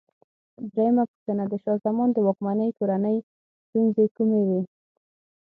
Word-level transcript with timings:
درېمه 0.73 1.03
پوښتنه: 1.09 1.43
د 1.51 1.53
شاه 1.63 1.77
زمان 1.85 2.09
د 2.13 2.17
واکمنۍ 2.27 2.69
کورنۍ 2.77 3.17
ستونزې 3.65 4.05
کومې 4.15 4.41
وې؟ 4.49 4.61